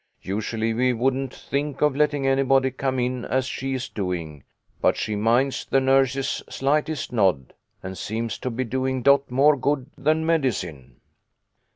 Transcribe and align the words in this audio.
Usually 0.23 0.73
we 0.73 0.93
wouldn't 0.93 1.31
think 1.31 1.83
of 1.83 1.95
letting 1.95 2.25
anybody 2.25 2.71
come 2.71 2.97
in 2.97 3.23
as 3.23 3.45
she 3.45 3.75
is 3.75 3.87
doing, 3.87 4.43
but 4.81 4.97
she 4.97 5.15
minds 5.15 5.63
the 5.63 5.79
nurse's 5.79 6.41
slightest 6.49 7.13
nod, 7.13 7.53
and 7.83 7.95
seems 7.95 8.39
to 8.39 8.49
be 8.49 8.63
doing 8.63 9.03
Dot 9.03 9.29
more 9.29 9.55
good 9.55 9.91
than 9.99 10.25
medicine." 10.25 11.01